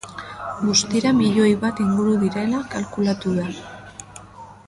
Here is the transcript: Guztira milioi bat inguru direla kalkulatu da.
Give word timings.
Guztira 0.61 1.11
milioi 1.17 1.51
bat 1.65 1.83
inguru 1.83 2.15
direla 2.23 2.63
kalkulatu 2.73 3.35
da. 3.41 3.47